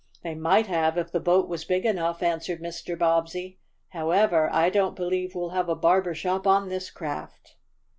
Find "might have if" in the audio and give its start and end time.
0.33-1.11